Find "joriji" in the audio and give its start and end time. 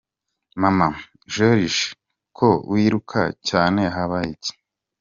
1.33-1.85